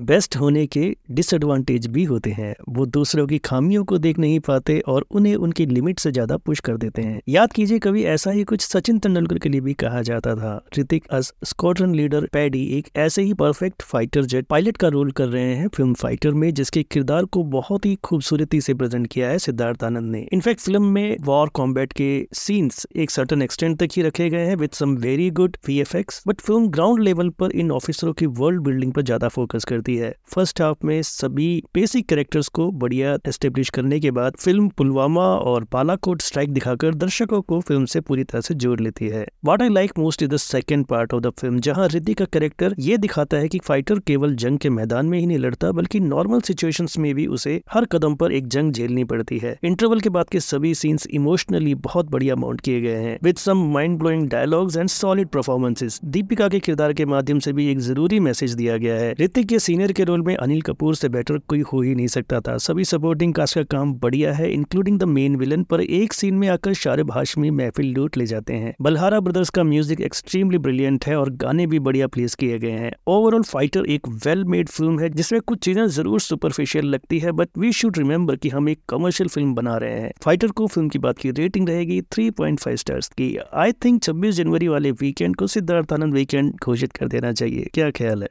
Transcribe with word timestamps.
Best 0.00 0.36
होने 0.36 0.66
के 0.66 0.80
disadvantage 1.10 1.86
भी 1.86 2.02
होते 2.04 2.30
हैं। 2.30 2.54
वो 2.68 2.84
दूसरों 2.86 3.26
की 3.26 3.36
खामियों 3.38 3.84
को 3.84 3.98
देख 3.98 4.18
नहीं 4.18 4.40
पाते 4.40 4.78
और 4.88 5.04
उन्हें 5.10 5.34
उनकी 5.36 5.64
लिमिट 5.66 5.98
से 5.98 6.10
ज़्यादा 6.12 6.36
पुश 6.36 6.60
कर 6.60 6.76
देते 6.76 7.02
हैं। 7.02 7.20
याद 7.28 7.52
कीजिए, 7.52 7.78
कभी 7.78 8.02
ऐसा 8.04 8.30
ही 8.30 8.42
कुछ 8.44 8.60
सचिन 8.62 8.98
तेंदुलकर 8.98 9.38
के 9.38 9.48
लिए 9.48 9.60
भी 9.60 9.74
कहा 9.74 10.02
जाता 10.02 10.34
था। 10.34 10.60
Hrithik 10.78 11.06
as 11.10 11.32
squadron 11.44 11.94
leader 11.94 12.26
Patty 12.32 12.62
एक 12.78 12.88
ऐसे 12.96 13.22
ही 13.22 13.32
परफेक्ट 13.34 13.82
फाइटर 13.82 14.24
जेट 14.24 14.46
पायलट 14.46 14.76
का 14.76 14.88
रोल 14.88 15.10
कर 15.12 15.28
रहे 15.28 15.54
हैं 15.54 15.68
फ़िल्म 15.68 15.94
फाइटर 15.94 16.32
में, 16.32 16.52
जिसके 16.54 16.82
किरदार 16.82 17.24
को 17.26 17.42
बहुत 17.46 17.86
ही 17.86 17.94
खूबसूरती 18.02 18.60
से 18.60 18.74
प्रेजेंट 18.74 19.06
किया 19.06 19.28
है 19.28 19.38
सिद्धार्थ 19.38 19.84
आनंद 19.84 20.12
ने। 20.12 20.26
इनफैक्ट 20.32 20.60
फ़िल्म 20.60 20.82
में 20.84 21.16
वॉर 21.22 21.48
कॉम्बैट 21.54 21.92
के 21.92 22.10
सीन्स 22.34 22.86
एक 22.96 23.10
सर्टन 23.10 23.42
एक्सटेंट 23.42 23.78
तक 23.78 23.96
ही 23.96 24.02
रखे 24.02 24.28
गए 24.30 24.46
हैं 24.46 24.56
with 24.56 24.70
some 24.72 24.94
very 24.98 25.30
good 25.32 25.56
V 25.68 25.82
but 25.82 26.40
film 26.40 26.68
ground 26.68 27.02
level 27.02 27.30
पर 27.30 27.52
इन 27.54 27.70
ऑफिसरों 27.72 28.12
की 28.12 28.26
वर्ल्ड 28.36 28.62
बिल्डिंग 28.62 28.92
पर 28.92 29.02
ज़्यादा 29.02 29.28
फोकस 29.28 29.64
करती 29.64 29.85
करती 29.86 29.96
है। 29.96 30.14
फ़र्स्ट 30.34 30.60
हाफ़ 30.62 30.86
में 30.86 31.00
सभी 31.02 31.62
बेसिक 31.74 32.06
कैरेक्टर्स 32.08 32.48
को 32.48 32.70
बढ़िया 32.74 33.16
एस्टेब्लिश 33.28 33.70
करने 33.70 34.00
के 34.00 34.10
बाद 34.10 34.36
फ़िल्म 34.36 34.68
पुलवामा 34.68 35.26
और 35.42 35.64
बालाकोट 35.72 36.22
स्ट्राइक 36.22 36.52
दिखाकर 36.52 36.94
दर्शकों 36.96 37.40
को 37.42 37.60
फ़िल्म 37.60 37.84
से 37.86 38.00
पूरी 38.00 38.24
तरह 38.24 38.40
से 38.40 38.54
जोड़ 38.56 38.78
लेती 38.80 39.08
है। 39.08 39.26
What 39.44 39.62
I 39.62 39.68
like 39.68 39.92
most 39.98 40.22
is 40.22 40.30
the 40.30 40.36
second 40.38 40.84
part 40.86 41.14
of 41.14 41.22
the 41.22 41.30
film 41.30 41.60
जहाँ 41.60 41.88
रिद्धि 41.88 42.14
का 42.14 42.24
कैरेक्टर 42.26 42.74
ये 42.80 42.96
दिखाता 42.98 43.36
है 43.36 43.48
कि 43.48 43.58
फाइटर 43.64 43.98
केवल 44.06 44.34
जंग 44.36 44.58
के 44.58 44.70
मैदान 44.70 45.06
में 45.06 45.18
ही 45.18 45.26
नहीं 45.26 45.38
लड़ता, 45.38 45.70
बल्कि 45.72 46.00
नॉर्मल 46.00 46.40
सिचुएशंस 46.40 46.98
में 46.98 47.14
भी 47.14 47.26
उसे 47.28 47.60
हर 47.72 47.84
कदम 47.84 48.14
पर 48.14 48.32
एक 48.32 48.48
जंग 48.48 48.72
झेलनी 48.72 49.04
पड़ती 49.04 49.38
है। 49.38 49.56
इंटरवल 49.64 50.00
के 50.00 50.08
बाद 50.08 50.28
के 50.32 50.40
सभी 50.40 50.74
सीन्स 50.74 51.06
इमोशनली 51.12 51.74
बहुत 51.86 52.10
बढ़िया 52.10 52.36
माउंट 52.36 52.60
किए 52.60 52.80
गए 52.80 52.96
हैं। 52.98 53.18
With 53.22 53.36
some 53.36 53.64
mind 53.72 53.98
blowing 53.98 54.28
dialogues 54.28 54.76
and 54.76 54.88
solid 54.88 55.28
performances 55.28 55.98
Deepika 56.06 56.48
के 56.48 56.60
किरदार 56.60 56.92
के 56.92 57.04
माध्यम 57.06 57.38
से 57.38 57.52
भी 57.52 57.70
एक 57.70 57.78
ज़रूरी 57.80 58.20
मैसेज 58.20 58.54
दिया 58.54 58.76
गया 58.76 58.94
है। 58.94 59.14
ऋतिक 59.20 59.48
के 59.48 59.58
सीनियर 59.76 59.92
के 59.92 60.04
रोल 60.04 60.22
में 60.22 60.34
अनिल 60.34 60.60
कपूर 60.62 60.94
से 60.96 61.08
बेटर 61.08 61.38
कोई 61.38 61.60
हो 61.62 61.80
ही 61.82 61.94
नहीं 61.94 62.06
सकता 62.06 62.38
था। 62.40 62.56
सभी 62.58 62.84
सपोर्टिंग 62.84 63.32
कास्ट 63.34 63.54
का 63.54 63.62
काम 63.70 63.92
बढ़िया 63.94 64.32
है 64.34 64.50
इंक्लूडिंग 64.52 64.98
द 64.98 65.04
मेन 65.04 65.34
विलन 65.36 65.62
पर 65.62 65.80
एक 65.80 66.12
सीन 66.12 66.34
में 66.34 66.46
आकर 66.48 66.74
शाहरुख 66.74 67.10
हाशमी 67.14 67.50
महफिल 67.50 67.92
लूट 67.94 68.16
ले 68.16 68.26
जाते 68.26 68.52
हैं। 68.52 68.74
बल्हारा 68.82 69.18
ब्रदर्स 69.20 69.50
का 69.50 69.62
म्यूज़िक 69.64 70.00
एक्सट्रीमली 70.00 70.58
ब्रिलियंट 70.58 71.04
है 71.06 71.16
और 71.16 71.30
गाने 71.34 71.66
भी 71.66 71.78
बढ़िया 71.78 72.06
प्लेस 72.06 72.34
किए 72.34 72.58
गए 72.58 72.70
हैं। 72.70 72.92
ओवरऑल 73.06 73.42
फाइटर 73.42 73.86
एक 73.86 74.08
वेल 74.26 74.44
मेड 74.44 74.68
फ़िल्म 74.68 74.98
है, 75.00 75.08
जिसमें 75.08 75.40
कुछ 75.40 75.58
चीज़ें 75.58 75.86
ज़रूर 75.88 76.20
सुपरफिशियल 76.20 76.86
लगती 76.86 77.18
है 77.18 77.32
बट 77.32 77.48
वी 77.58 77.72
शुड 77.72 77.98
रिमेम्बर 77.98 78.36
की 78.36 78.48
हम 78.48 78.68
एक 78.68 78.80
कमर्शियल 78.88 79.28
फ़िल्म 79.28 79.54
बना 79.54 79.76
रहे 79.76 80.00
हैं। 80.00 80.12
फाइटर 80.24 80.48
को 80.52 80.66
फ़िल्म 80.66 80.88
की 80.88 80.98
बात 80.98 81.18
की 81.18 81.30
रेटिंग 81.32 81.68
रहेगी 81.68 82.00
3.5 82.14 82.76
स्टार्स 82.76 83.08
की। 83.08 83.36
आई 83.54 83.72
थिंक 83.84 84.02
26 84.02 84.34
जनवरी 84.34 84.68
वाले 84.68 84.90
वीकेंड 84.90 85.36
को 85.36 85.46
सिद्धार्थ 85.46 85.92
आनंद 85.92 86.14
वीकेंड 86.14 86.52
घोषित 86.64 86.92
कर 86.92 87.08
देना 87.08 87.32
चाहिए। 87.32 87.70
क्या 87.74 87.90
ख्याल 87.90 88.22
है? 88.22 88.28